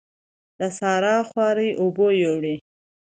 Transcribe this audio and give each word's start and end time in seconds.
د 0.59 0.61
سارا 0.77 1.15
خواري 1.29 1.69
اوبو 1.81 2.07
يوړه. 2.23 2.55